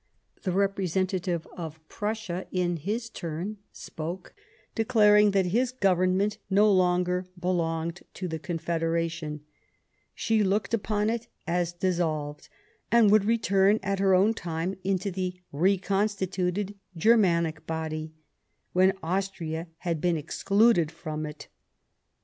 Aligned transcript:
The 0.41 0.51
representative 0.51 1.45
of 1.55 1.79
Prussia, 1.87 2.47
in 2.51 2.77
his 2.77 3.07
turn, 3.07 3.57
spoke, 3.71 4.33
declaring 4.73 5.29
that 5.29 5.45
his 5.53 5.71
Government 5.71 6.39
no 6.49 6.71
longer 6.71 7.27
belonged 7.39 8.01
to 8.15 8.27
the 8.27 8.39
Confederation; 8.39 9.41
she 10.15 10.43
looked 10.43 10.73
upon 10.73 11.11
it 11.11 11.27
as 11.45 11.71
dissolved, 11.71 12.49
and 12.91 13.11
would 13.11 13.25
return 13.25 13.79
at 13.83 13.99
her 13.99 14.15
own 14.15 14.33
time 14.33 14.75
into 14.83 15.11
the 15.11 15.39
reconstituted 15.51 16.73
Germanic 16.97 17.67
body, 17.67 18.11
when 18.73 18.93
Austria 19.03 19.67
had 19.77 20.01
been 20.01 20.17
excluded 20.17 20.89
from 20.91 21.27
it. 21.27 21.47